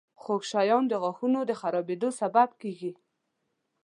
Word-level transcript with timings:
•خوږ 0.21 0.41
شیان 0.51 0.83
د 0.87 0.93
غاښونو 1.01 1.39
د 1.45 1.51
خرابېدو 1.61 2.09
سبب 2.19 2.49
کیږي. 2.61 2.91